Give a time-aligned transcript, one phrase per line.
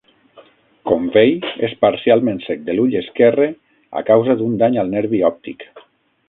[0.91, 1.35] Convey
[1.67, 3.47] és parcialment cec de l'ull esquerre
[4.03, 5.69] a causa d'un dany al nervi òptic.